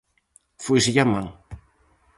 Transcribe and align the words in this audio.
Fóiselle 0.65 1.01
a 1.03 1.09
man. 1.13 1.27